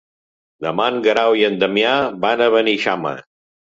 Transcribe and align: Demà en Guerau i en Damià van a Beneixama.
Demà 0.67 0.87
en 0.93 0.97
Guerau 1.09 1.37
i 1.43 1.47
en 1.51 1.61
Damià 1.67 1.95
van 2.27 2.45
a 2.45 2.53
Beneixama. 2.59 3.19